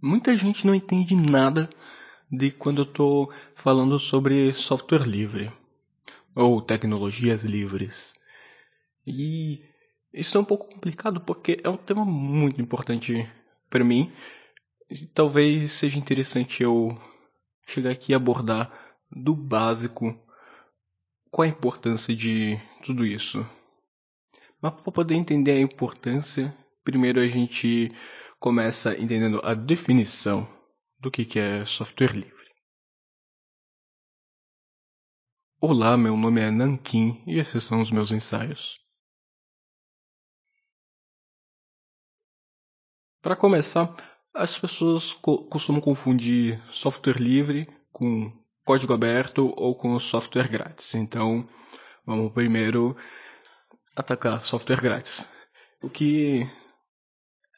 Muita 0.00 0.36
gente 0.36 0.66
não 0.66 0.74
entende 0.74 1.16
nada 1.16 1.70
de 2.30 2.50
quando 2.50 2.82
eu 2.82 2.84
estou 2.84 3.32
falando 3.54 3.98
sobre 3.98 4.52
software 4.52 5.08
livre 5.08 5.50
ou 6.34 6.60
tecnologias 6.60 7.44
livres. 7.44 8.14
E 9.06 9.64
isso 10.12 10.36
é 10.36 10.40
um 10.40 10.44
pouco 10.44 10.68
complicado 10.68 11.20
porque 11.20 11.60
é 11.64 11.68
um 11.70 11.78
tema 11.78 12.04
muito 12.04 12.60
importante 12.60 13.26
para 13.70 13.82
mim. 13.82 14.12
Talvez 15.14 15.72
seja 15.72 15.98
interessante 15.98 16.62
eu 16.62 16.96
chegar 17.66 17.90
aqui 17.90 18.12
e 18.12 18.14
abordar 18.14 18.70
do 19.10 19.34
básico 19.34 20.14
qual 21.30 21.46
a 21.46 21.48
importância 21.48 22.14
de 22.14 22.60
tudo 22.84 23.04
isso. 23.06 23.44
Mas 24.60 24.72
para 24.72 24.92
poder 24.92 25.14
entender 25.14 25.52
a 25.52 25.60
importância, 25.60 26.54
primeiro 26.84 27.18
a 27.18 27.26
gente 27.26 27.90
começa 28.46 28.96
entendendo 28.96 29.40
a 29.42 29.54
definição 29.54 30.46
do 31.00 31.10
que 31.10 31.36
é 31.36 31.64
software 31.64 32.12
livre. 32.12 32.54
Olá, 35.60 35.96
meu 35.96 36.16
nome 36.16 36.40
é 36.40 36.48
Nankin 36.48 37.24
e 37.26 37.40
esses 37.40 37.64
são 37.64 37.82
os 37.82 37.90
meus 37.90 38.12
ensaios. 38.12 38.76
Para 43.20 43.34
começar, 43.34 43.92
as 44.32 44.56
pessoas 44.56 45.12
co 45.12 45.48
costumam 45.48 45.80
confundir 45.80 46.62
software 46.70 47.20
livre 47.20 47.66
com 47.90 48.32
código 48.64 48.92
aberto 48.92 49.52
ou 49.56 49.74
com 49.74 49.98
software 49.98 50.46
grátis. 50.46 50.94
Então, 50.94 51.44
vamos 52.06 52.32
primeiro 52.32 52.96
atacar 53.96 54.40
software 54.40 54.80
grátis. 54.80 55.28
O 55.82 55.90
que 55.90 56.48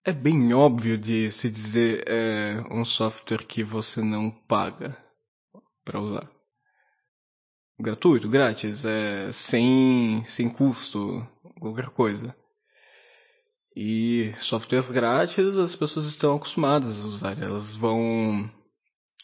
é 0.04 0.12
bem 0.12 0.52
óbvio 0.54 0.96
de 0.96 1.30
se 1.30 1.50
dizer 1.50 2.04
é 2.06 2.62
um 2.70 2.84
software 2.84 3.44
que 3.46 3.62
você 3.62 4.02
não 4.02 4.30
paga 4.30 4.96
para 5.84 6.00
usar. 6.00 6.30
Gratuito, 7.80 8.28
grátis, 8.28 8.84
é 8.84 9.30
sem, 9.32 10.24
sem 10.24 10.48
custo, 10.48 11.24
qualquer 11.60 11.90
coisa. 11.90 12.34
E 13.76 14.32
softwares 14.40 14.90
grátis 14.90 15.56
as 15.56 15.76
pessoas 15.76 16.06
estão 16.06 16.34
acostumadas 16.34 17.00
a 17.00 17.06
usar. 17.06 17.40
Elas 17.40 17.74
vão 17.74 18.50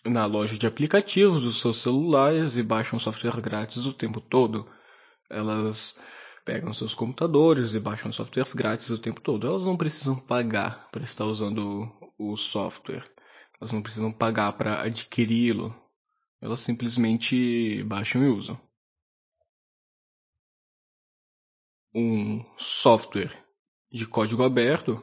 na 0.04 0.26
loja 0.26 0.56
de 0.56 0.66
aplicativos 0.66 1.42
dos 1.42 1.60
seus 1.60 1.78
celulares 1.78 2.56
e 2.56 2.62
baixam 2.62 2.98
software 2.98 3.40
grátis 3.40 3.86
o 3.86 3.92
tempo 3.92 4.20
todo. 4.20 4.68
Elas 5.28 5.98
pegam 6.44 6.74
seus 6.74 6.94
computadores 6.94 7.74
e 7.74 7.80
baixam 7.80 8.12
softwares 8.12 8.52
grátis 8.52 8.90
o 8.90 8.98
tempo 8.98 9.20
todo. 9.20 9.46
Elas 9.46 9.64
não 9.64 9.76
precisam 9.76 10.16
pagar 10.16 10.88
para 10.90 11.02
estar 11.02 11.24
usando 11.24 11.90
o 12.18 12.36
software. 12.36 13.04
Elas 13.60 13.72
não 13.72 13.82
precisam 13.82 14.12
pagar 14.12 14.52
para 14.52 14.82
adquiri-lo. 14.82 15.74
Elas 16.40 16.60
simplesmente 16.60 17.82
baixam 17.84 18.22
e 18.22 18.28
usam. 18.28 18.60
Um 21.94 22.44
software 22.58 23.32
de 23.90 24.06
código 24.06 24.42
aberto, 24.42 25.02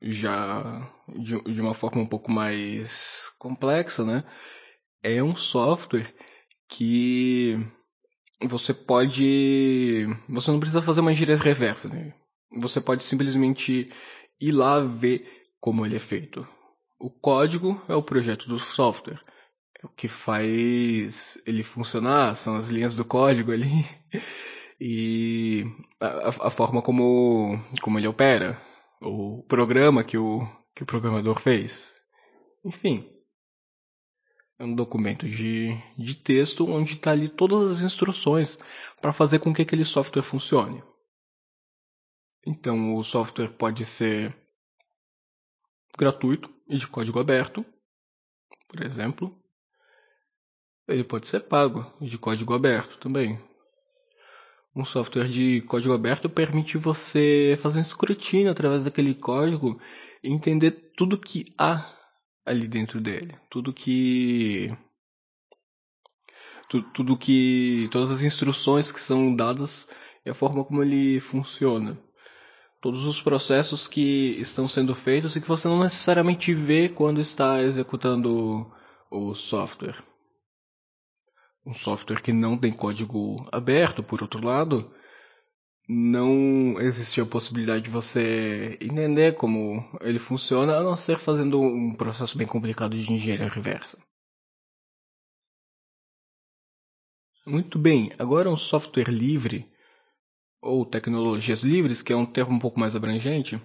já 0.00 0.62
de, 1.08 1.40
de 1.40 1.60
uma 1.60 1.74
forma 1.74 2.02
um 2.02 2.06
pouco 2.06 2.30
mais 2.30 3.32
complexa, 3.38 4.04
né? 4.04 4.22
É 5.02 5.22
um 5.22 5.34
software 5.34 6.14
que 6.68 7.58
você 8.46 8.74
pode. 8.74 10.06
Você 10.28 10.50
não 10.50 10.60
precisa 10.60 10.82
fazer 10.82 11.00
uma 11.00 11.14
gíria 11.14 11.36
reversa, 11.36 11.88
né? 11.88 12.12
Você 12.58 12.80
pode 12.80 13.04
simplesmente 13.04 13.90
ir 14.40 14.52
lá 14.52 14.80
ver 14.80 15.50
como 15.60 15.86
ele 15.86 15.96
é 15.96 16.00
feito. 16.00 16.46
O 16.98 17.10
código 17.10 17.80
é 17.88 17.94
o 17.94 18.02
projeto 18.02 18.48
do 18.48 18.58
software. 18.58 19.20
É 19.82 19.86
o 19.86 19.88
que 19.88 20.08
faz 20.08 21.40
ele 21.46 21.62
funcionar, 21.62 22.36
são 22.36 22.56
as 22.56 22.68
linhas 22.68 22.94
do 22.94 23.04
código 23.04 23.52
ali. 23.52 23.86
E 24.84 25.64
a, 26.00 26.48
a 26.48 26.50
forma 26.50 26.82
como, 26.82 27.56
como 27.80 28.00
ele 28.00 28.08
opera. 28.08 28.60
O 29.00 29.44
programa 29.46 30.02
que 30.02 30.18
o, 30.18 30.40
que 30.74 30.82
o 30.82 30.86
programador 30.86 31.38
fez. 31.40 31.94
Enfim, 32.64 33.08
um 34.64 34.74
documento 34.74 35.28
de, 35.28 35.76
de 35.98 36.14
texto 36.14 36.70
onde 36.70 36.94
está 36.94 37.10
ali 37.10 37.28
todas 37.28 37.70
as 37.70 37.80
instruções 37.80 38.58
para 39.00 39.12
fazer 39.12 39.38
com 39.38 39.52
que 39.52 39.62
aquele 39.62 39.84
software 39.84 40.22
funcione. 40.22 40.82
Então, 42.46 42.94
o 42.94 43.04
software 43.04 43.48
pode 43.48 43.84
ser 43.84 44.34
gratuito 45.96 46.50
e 46.68 46.76
de 46.76 46.86
código 46.86 47.18
aberto, 47.18 47.64
por 48.68 48.82
exemplo. 48.82 49.30
Ele 50.88 51.04
pode 51.04 51.28
ser 51.28 51.40
pago 51.40 51.86
e 52.00 52.06
de 52.06 52.18
código 52.18 52.54
aberto 52.54 52.98
também. 52.98 53.38
Um 54.74 54.84
software 54.84 55.28
de 55.28 55.60
código 55.62 55.92
aberto 55.92 56.28
permite 56.28 56.78
você 56.78 57.58
fazer 57.60 57.78
um 57.78 57.82
escrutínio 57.82 58.50
através 58.50 58.84
daquele 58.84 59.14
código 59.14 59.80
e 60.22 60.32
entender 60.32 60.92
tudo 60.96 61.18
que 61.18 61.52
há 61.58 62.01
ali 62.44 62.68
dentro 62.68 63.00
dele. 63.00 63.36
Tudo 63.50 63.72
que. 63.72 64.68
Tudo, 66.94 67.16
que. 67.16 67.88
Todas 67.90 68.10
as 68.10 68.22
instruções 68.22 68.90
que 68.90 69.00
são 69.00 69.34
dadas 69.34 69.90
e 70.24 70.30
a 70.30 70.34
forma 70.34 70.64
como 70.64 70.82
ele 70.82 71.20
funciona. 71.20 71.98
Todos 72.80 73.06
os 73.06 73.22
processos 73.22 73.86
que 73.86 74.36
estão 74.40 74.66
sendo 74.66 74.94
feitos 74.94 75.36
e 75.36 75.40
que 75.40 75.46
você 75.48 75.68
não 75.68 75.82
necessariamente 75.82 76.52
vê 76.52 76.88
quando 76.88 77.20
está 77.20 77.62
executando 77.62 78.72
o 79.10 79.34
software. 79.34 80.02
Um 81.64 81.74
software 81.74 82.20
que 82.20 82.32
não 82.32 82.58
tem 82.58 82.72
código 82.72 83.36
aberto, 83.52 84.02
por 84.02 84.20
outro 84.20 84.44
lado, 84.44 84.92
não 85.92 86.80
existe 86.80 87.20
a 87.20 87.26
possibilidade 87.26 87.84
de 87.84 87.90
você 87.90 88.78
entender 88.80 89.36
como 89.36 89.84
ele 90.00 90.18
funciona, 90.18 90.76
a 90.76 90.82
não 90.82 90.96
ser 90.96 91.18
fazendo 91.18 91.60
um 91.60 91.94
processo 91.94 92.38
bem 92.38 92.46
complicado 92.46 92.96
de 92.96 93.12
engenharia 93.12 93.48
reversa. 93.48 94.02
Muito 97.46 97.78
bem, 97.78 98.10
agora 98.18 98.48
um 98.48 98.56
software 98.56 99.10
livre, 99.10 99.70
ou 100.62 100.86
tecnologias 100.86 101.62
livres, 101.62 102.00
que 102.00 102.12
é 102.12 102.16
um 102.16 102.24
termo 102.24 102.54
um 102.54 102.58
pouco 102.58 102.80
mais 102.80 102.96
abrangente, 102.96 103.60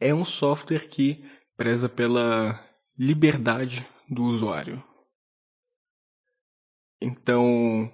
é 0.00 0.12
um 0.12 0.24
software 0.24 0.88
que 0.88 1.24
preza 1.56 1.88
pela 1.88 2.58
liberdade 2.98 3.86
do 4.08 4.24
usuário. 4.24 4.82
Então, 7.00 7.92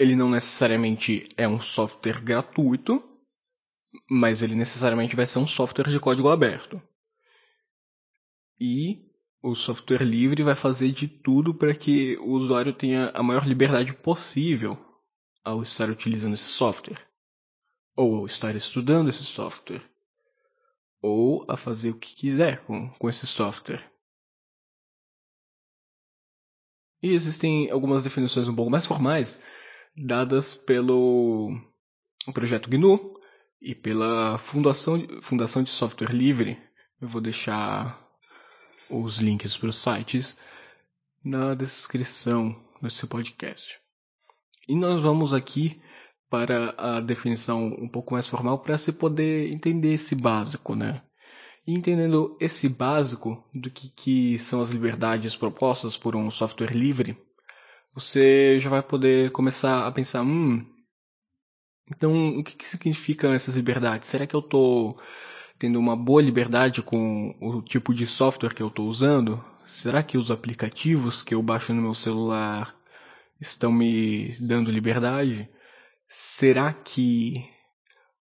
ele 0.00 0.16
não 0.16 0.30
necessariamente 0.30 1.28
é 1.36 1.46
um 1.46 1.60
software 1.60 2.22
gratuito, 2.22 3.04
mas 4.10 4.42
ele 4.42 4.54
necessariamente 4.54 5.14
vai 5.14 5.26
ser 5.26 5.40
um 5.40 5.46
software 5.46 5.90
de 5.90 6.00
código 6.00 6.30
aberto. 6.30 6.82
E 8.58 9.04
o 9.42 9.54
software 9.54 10.02
livre 10.02 10.42
vai 10.42 10.54
fazer 10.54 10.90
de 10.90 11.06
tudo 11.06 11.52
para 11.54 11.74
que 11.74 12.16
o 12.16 12.30
usuário 12.30 12.72
tenha 12.72 13.10
a 13.10 13.22
maior 13.22 13.46
liberdade 13.46 13.92
possível 13.92 14.78
ao 15.44 15.62
estar 15.62 15.90
utilizando 15.90 16.32
esse 16.32 16.48
software, 16.48 17.06
ou 17.94 18.16
ao 18.16 18.26
estar 18.26 18.56
estudando 18.56 19.10
esse 19.10 19.24
software, 19.24 19.82
ou 21.02 21.44
a 21.46 21.58
fazer 21.58 21.90
o 21.90 21.98
que 21.98 22.14
quiser 22.14 22.64
com, 22.64 22.88
com 22.88 23.10
esse 23.10 23.26
software. 23.26 23.84
E 27.02 27.10
existem 27.12 27.70
algumas 27.70 28.02
definições 28.02 28.48
um 28.48 28.56
pouco 28.56 28.70
mais 28.70 28.86
formais 28.86 29.42
dadas 29.96 30.54
pelo 30.54 31.50
projeto 32.32 32.70
GNU 32.70 33.18
e 33.60 33.74
pela 33.74 34.38
Fundação, 34.38 35.06
Fundação 35.20 35.62
de 35.62 35.70
Software 35.70 36.12
Livre. 36.12 36.58
Eu 37.00 37.08
vou 37.08 37.20
deixar 37.20 38.08
os 38.88 39.18
links 39.18 39.56
para 39.56 39.68
os 39.68 39.76
sites 39.76 40.36
na 41.24 41.54
descrição 41.54 42.54
desse 42.82 43.06
podcast. 43.06 43.78
E 44.68 44.74
nós 44.74 45.00
vamos 45.00 45.32
aqui 45.32 45.80
para 46.28 46.74
a 46.78 47.00
definição 47.00 47.66
um 47.66 47.88
pouco 47.88 48.14
mais 48.14 48.28
formal 48.28 48.58
para 48.60 48.78
se 48.78 48.92
poder 48.92 49.52
entender 49.52 49.94
esse 49.94 50.14
básico, 50.14 50.74
né? 50.74 51.02
E 51.66 51.74
entendendo 51.74 52.36
esse 52.40 52.68
básico 52.68 53.44
do 53.52 53.70
que, 53.70 53.90
que 53.90 54.38
são 54.38 54.60
as 54.62 54.70
liberdades 54.70 55.36
propostas 55.36 55.96
por 55.96 56.16
um 56.16 56.30
software 56.30 56.72
livre, 56.72 57.16
você 57.92 58.58
já 58.60 58.70
vai 58.70 58.82
poder 58.82 59.30
começar 59.32 59.86
a 59.86 59.92
pensar, 59.92 60.22
hum, 60.22 60.64
então 61.90 62.38
o 62.38 62.44
que, 62.44 62.56
que 62.56 62.68
significam 62.68 63.32
essas 63.32 63.56
liberdades? 63.56 64.08
Será 64.08 64.26
que 64.26 64.34
eu 64.34 64.40
estou 64.40 65.00
tendo 65.58 65.78
uma 65.78 65.96
boa 65.96 66.22
liberdade 66.22 66.82
com 66.82 67.36
o 67.40 67.62
tipo 67.62 67.92
de 67.92 68.06
software 68.06 68.54
que 68.54 68.62
eu 68.62 68.68
estou 68.68 68.86
usando? 68.86 69.44
Será 69.66 70.02
que 70.02 70.16
os 70.16 70.30
aplicativos 70.30 71.22
que 71.22 71.34
eu 71.34 71.42
baixo 71.42 71.74
no 71.74 71.82
meu 71.82 71.94
celular 71.94 72.74
estão 73.40 73.72
me 73.72 74.36
dando 74.40 74.70
liberdade? 74.70 75.50
Será 76.08 76.72
que 76.72 77.44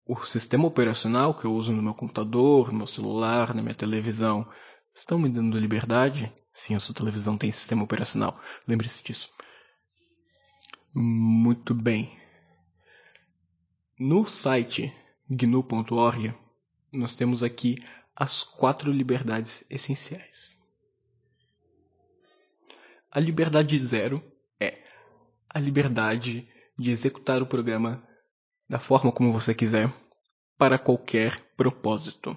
o 0.06 0.16
sistema 0.26 0.68
operacional 0.68 1.34
que 1.34 1.46
eu 1.46 1.54
uso 1.54 1.72
no 1.72 1.82
meu 1.82 1.94
computador, 1.94 2.72
no 2.72 2.80
meu 2.80 2.88
celular, 2.88 3.54
na 3.54 3.62
minha 3.62 3.76
televisão, 3.76 4.48
Estão 4.94 5.18
me 5.18 5.30
dando 5.30 5.58
liberdade? 5.58 6.32
Sim, 6.54 6.76
a 6.76 6.80
sua 6.80 6.94
televisão 6.94 7.38
tem 7.38 7.50
sistema 7.52 7.84
operacional. 7.84 8.40
Lembre-se 8.68 9.04
disso. 9.04 9.30
Muito 10.94 11.74
bem. 11.74 12.20
No 13.98 14.26
site 14.26 14.94
gnu.org, 15.30 16.34
nós 16.92 17.16
temos 17.16 17.44
aqui 17.44 17.78
as 18.14 18.44
quatro 18.44 18.92
liberdades 18.92 19.66
essenciais. 19.70 20.58
A 23.10 23.22
liberdade 23.22 23.80
zero 23.80 24.22
é 24.60 24.84
a 25.50 25.60
liberdade 25.60 26.50
de 26.78 26.92
executar 26.92 27.42
o 27.42 27.48
programa 27.48 28.06
da 28.68 28.78
forma 28.78 29.14
como 29.14 29.32
você 29.32 29.56
quiser, 29.56 29.94
para 30.58 30.78
qualquer 30.78 31.40
propósito. 31.56 32.36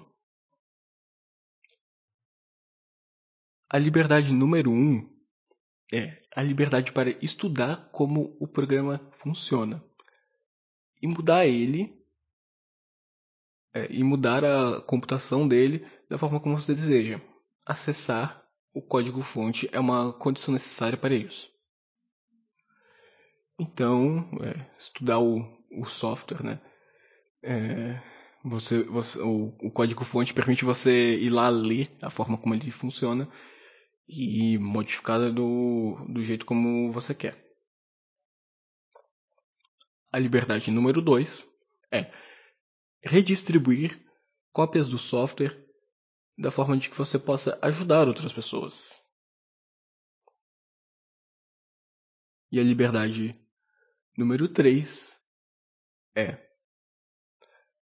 A 3.69 3.77
liberdade 3.77 4.31
número 4.31 4.71
um 4.71 5.14
é 5.93 6.17
a 6.35 6.41
liberdade 6.41 6.91
para 6.91 7.09
estudar 7.23 7.89
como 7.91 8.35
o 8.39 8.47
programa 8.47 8.99
funciona 9.19 9.83
e 11.01 11.07
mudar 11.07 11.45
ele 11.45 12.03
é, 13.73 13.87
e 13.91 14.03
mudar 14.03 14.43
a 14.43 14.81
computação 14.81 15.47
dele 15.47 15.85
da 16.09 16.17
forma 16.17 16.39
como 16.39 16.57
você 16.57 16.73
deseja. 16.73 17.19
Acessar 17.65 18.43
o 18.73 18.81
código-fonte 18.81 19.69
é 19.71 19.79
uma 19.79 20.13
condição 20.13 20.53
necessária 20.53 20.97
para 20.97 21.13
isso. 21.13 21.49
Então, 23.59 24.29
é, 24.41 24.65
estudar 24.77 25.19
o, 25.19 25.39
o, 25.71 25.85
software, 25.85 26.43
né? 26.43 26.59
É, 27.41 28.01
você, 28.43 28.83
você, 28.83 29.19
o, 29.19 29.55
o 29.61 29.71
código-fonte 29.71 30.33
permite 30.33 30.65
você 30.65 31.15
ir 31.17 31.29
lá 31.29 31.49
ler 31.49 31.89
a 32.01 32.09
forma 32.09 32.37
como 32.37 32.53
ele 32.53 32.69
funciona 32.71 33.29
e 34.07 34.57
modificar 34.57 35.31
do, 35.31 36.05
do 36.07 36.23
jeito 36.23 36.45
como 36.45 36.91
você 36.91 37.13
quer. 37.13 37.43
A 40.11 40.19
liberdade 40.19 40.71
número 40.71 41.01
2 41.01 41.45
é 41.91 42.11
redistribuir 43.03 44.03
cópias 44.51 44.87
do 44.87 44.97
software 44.97 45.65
da 46.37 46.51
forma 46.51 46.77
de 46.77 46.89
que 46.89 46.97
você 46.97 47.17
possa 47.19 47.57
ajudar 47.61 48.07
outras 48.07 48.31
pessoas. 48.31 49.01
E 52.51 52.59
a 52.59 52.63
liberdade 52.63 53.33
número 54.17 54.47
3 54.47 55.21
é 56.15 56.45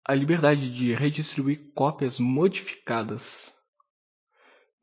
a 0.04 0.14
liberdade 0.14 0.72
de 0.74 0.94
redistribuir 0.94 1.72
cópias 1.74 2.18
modificadas, 2.18 3.51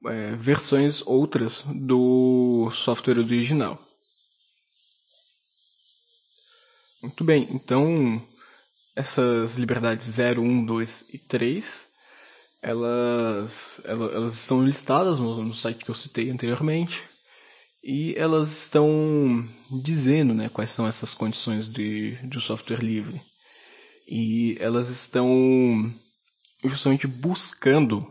é, 0.05 0.35
versões 0.35 1.01
outras 1.05 1.63
do 1.63 2.69
software 2.71 3.19
original. 3.19 3.79
Muito 7.01 7.23
bem, 7.23 7.47
então 7.51 8.21
essas 8.95 9.57
liberdades 9.57 10.07
0, 10.07 10.41
1, 10.41 10.65
2 10.65 11.09
e 11.13 11.17
3 11.17 11.89
elas, 12.61 13.81
elas, 13.85 14.13
elas 14.13 14.35
estão 14.35 14.65
listadas 14.65 15.19
no, 15.19 15.43
no, 15.43 15.55
site 15.55 15.83
que 15.85 15.89
eu 15.89 15.95
citei 15.95 16.29
anteriormente 16.29 17.03
e 17.81 18.13
elas 18.17 18.51
estão 18.51 19.47
dizendo 19.81 20.33
né, 20.33 20.49
quais 20.49 20.69
são 20.69 20.85
essas 20.85 21.13
condições 21.13 21.67
de, 21.67 22.15
de 22.27 22.41
software 22.41 22.83
livre. 22.83 23.21
E 24.05 24.57
elas 24.59 24.89
estão 24.89 25.93
justamente 26.63 27.07
buscando 27.07 28.05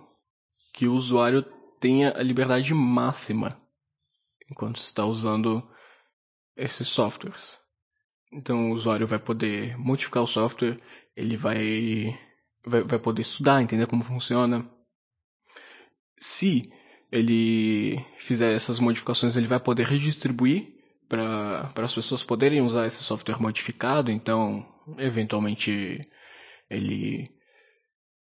que 0.73 0.87
o 0.87 0.95
usuário 0.95 1.45
tenha 1.81 2.13
a 2.17 2.23
liberdade 2.23 2.73
máxima 2.75 3.61
enquanto 4.51 4.77
está 4.77 5.05
usando 5.05 5.67
esses 6.57 6.89
softwares. 6.89 7.59
Então 8.33 8.71
o 8.71 8.75
usuário 8.75 9.07
vai 9.07 9.19
poder 9.19 9.77
modificar 9.79 10.23
o 10.23 10.27
software, 10.27 10.77
ele 11.17 11.37
vai 11.37 12.19
vai, 12.65 12.83
vai 12.83 12.99
poder 12.99 13.23
estudar, 13.23 13.63
entender 13.63 13.87
como 13.87 14.05
funciona. 14.05 14.69
Se 16.19 16.71
ele 17.11 17.99
fizer 18.19 18.53
essas 18.53 18.79
modificações, 18.79 19.37
ele 19.37 19.47
vai 19.47 19.59
poder 19.59 19.87
redistribuir 19.87 20.75
para 21.09 21.73
as 21.77 21.95
pessoas 21.95 22.23
poderem 22.23 22.61
usar 22.61 22.87
esse 22.87 23.03
software 23.03 23.41
modificado. 23.41 24.11
Então, 24.11 24.67
eventualmente, 24.99 26.07
ele, 26.69 27.31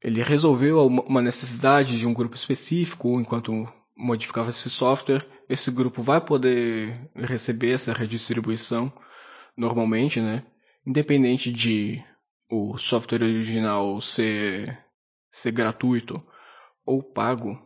ele 0.01 0.21
resolveu 0.21 0.85
uma 0.85 1.21
necessidade 1.21 1.97
de 1.97 2.05
um 2.05 2.13
grupo 2.13 2.35
específico 2.35 3.19
enquanto 3.19 3.67
modificava 3.95 4.49
esse 4.49 4.69
software. 4.69 5.25
Esse 5.49 5.71
grupo 5.71 6.03
vai 6.03 6.21
poder 6.21 7.09
receber 7.15 7.71
essa 7.71 7.93
redistribuição 7.93 8.91
normalmente, 9.55 10.21
né? 10.21 10.45
Independente 10.85 11.51
de 11.51 12.03
o 12.49 12.77
software 12.77 13.23
original 13.23 13.99
ser, 13.99 14.85
ser 15.31 15.51
gratuito 15.51 16.15
ou 16.85 17.03
pago, 17.03 17.59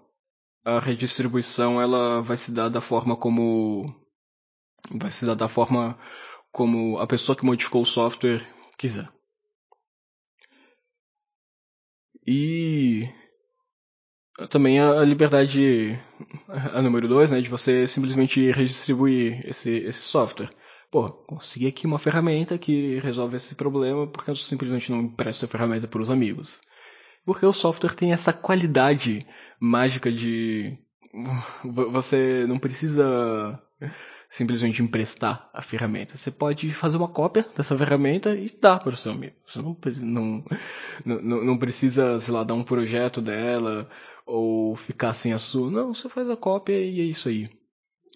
a 0.66 0.80
redistribuição 0.80 1.82
ela 1.82 2.22
vai 2.22 2.38
se 2.38 2.52
dar 2.52 2.70
da 2.70 2.82
forma 2.82 3.16
como 3.16 3.86
vai 4.90 5.12
se 5.12 5.26
dar 5.26 5.36
da 5.36 5.48
forma 5.48 5.98
como 6.52 6.98
a 6.98 7.06
pessoa 7.06 7.36
que 7.36 7.46
modificou 7.46 7.82
o 7.82 7.86
software 7.86 8.42
quiser. 8.78 9.08
E 12.26 13.08
também 14.50 14.80
a 14.80 15.04
liberdade 15.04 15.98
a 16.74 16.82
número 16.82 17.08
2, 17.08 17.32
né, 17.32 17.42
de 17.42 17.50
você 17.50 17.88
simplesmente 17.88 18.52
redistribuir 18.52 19.42
esse, 19.48 19.70
esse 19.72 20.00
software 20.00 20.50
pô, 20.92 21.10
consegui 21.10 21.68
aqui 21.68 21.88
uma 21.88 21.98
ferramenta 21.98 22.58
que 22.58 23.00
resolve 23.00 23.38
esse 23.38 23.56
problema 23.56 24.06
porque 24.06 24.30
eu 24.30 24.36
simplesmente 24.36 24.92
não 24.92 25.02
empresto 25.02 25.46
a 25.46 25.48
ferramenta 25.48 25.88
para 25.88 26.02
os 26.02 26.12
amigos. 26.12 26.60
Porque 27.26 27.46
o 27.46 27.54
software 27.54 27.96
tem 27.96 28.12
essa 28.12 28.34
qualidade 28.34 29.26
mágica 29.60 30.12
de 30.12 30.78
você 31.64 32.46
não 32.48 32.60
precisa 32.60 33.62
simplesmente 34.30 34.82
emprestar 34.82 35.50
a 35.54 35.62
ferramenta. 35.62 36.18
Você 36.18 36.32
pode 36.32 36.72
fazer 36.74 36.98
uma 36.98 37.08
cópia 37.08 37.46
dessa 37.56 37.78
ferramenta 37.78 38.34
e 38.36 38.50
dar 38.60 38.80
para 38.80 38.94
o 38.94 38.98
seu 38.98 39.12
amigo. 39.12 39.36
Você 39.46 39.62
não, 40.02 40.44
não, 41.06 41.44
não, 41.44 41.58
precisa, 41.58 42.20
sei 42.20 42.34
lá, 42.34 42.44
dar 42.44 42.54
um 42.54 42.64
projeto 42.64 43.22
dela 43.22 43.90
ou 44.26 44.76
ficar 44.76 45.14
sem 45.14 45.34
a 45.34 45.40
sua. 45.40 45.70
Não, 45.70 45.94
você 45.94 46.08
faz 46.10 46.30
a 46.30 46.38
cópia 46.38 46.78
e 46.78 47.02
é 47.02 47.04
isso 47.04 47.30
aí 47.30 47.50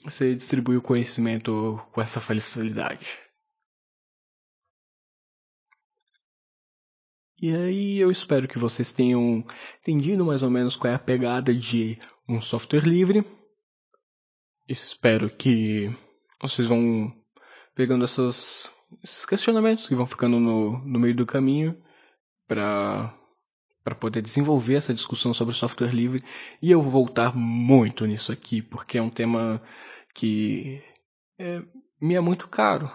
você 0.06 0.36
distribui 0.36 0.78
o 0.78 0.82
conhecimento 0.82 1.82
com 1.92 2.00
essa 2.00 2.22
facilidade. 2.22 3.20
E 7.42 7.54
aí 7.54 7.98
eu 7.98 8.10
espero 8.10 8.48
que 8.48 8.58
vocês 8.58 8.92
tenham 8.92 9.46
entendido 9.82 10.24
mais 10.24 10.42
ou 10.42 10.50
menos 10.50 10.76
qual 10.76 10.94
é 10.94 10.96
a 10.96 11.00
pegada 11.00 11.54
de 11.54 11.98
um 12.30 12.40
software 12.40 12.88
livre. 12.88 13.26
Espero 14.68 15.30
que 15.30 15.90
vocês 16.42 16.68
vão 16.68 17.14
pegando 17.76 18.04
essas, 18.04 18.74
esses 19.04 19.24
questionamentos 19.24 19.88
que 19.88 19.94
vão 19.94 20.08
ficando 20.08 20.40
no, 20.40 20.80
no 20.80 21.00
meio 21.00 21.16
do 21.16 21.26
caminho 21.26 21.80
para 22.48 23.14
poder 24.00 24.24
desenvolver 24.24 24.76
essa 24.76 24.94
discussão 24.94 25.36
sobre 25.36 25.54
software 25.54 25.94
livre 25.94 26.24
e 26.62 26.72
eu 26.72 26.82
vou 26.82 26.92
voltar 26.92 27.36
muito 27.36 28.08
nisso 28.08 28.32
aqui 28.32 28.60
porque 28.60 28.98
é 28.98 29.02
um 29.02 29.10
tema 29.10 29.62
que 30.16 30.82
é, 31.38 31.62
me 32.02 32.16
é 32.16 32.20
muito 32.20 32.48
caro. 32.48 32.90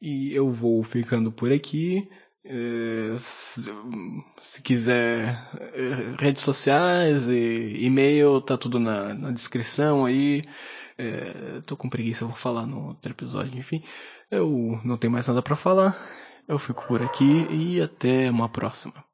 E 0.00 0.32
eu 0.34 0.52
vou 0.52 0.82
ficando 0.84 1.32
por 1.32 1.50
aqui. 1.50 2.08
É, 2.50 3.14
se, 3.18 3.62
se, 4.40 4.62
quiser 4.62 5.36
é, 5.74 6.16
redes 6.18 6.42
sociais 6.42 7.28
e 7.28 7.84
e-mail, 7.84 8.40
tá 8.40 8.56
tudo 8.56 8.78
na, 8.78 9.12
na 9.12 9.30
descrição 9.30 10.06
aí. 10.06 10.42
É, 10.96 11.60
tô 11.66 11.76
com 11.76 11.90
preguiça, 11.90 12.24
vou 12.24 12.34
falar 12.34 12.66
no 12.66 12.88
outro 12.88 13.12
episódio, 13.12 13.58
enfim. 13.58 13.82
Eu 14.30 14.80
não 14.82 14.96
tenho 14.96 15.12
mais 15.12 15.28
nada 15.28 15.42
para 15.42 15.56
falar. 15.56 15.94
Eu 16.48 16.58
fico 16.58 16.86
por 16.86 17.02
aqui 17.02 17.46
e 17.50 17.82
até 17.82 18.30
uma 18.30 18.48
próxima. 18.48 19.07